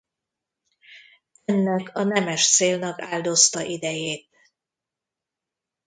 [1.45, 4.29] Ennek a nemes célnak áldozta idejét.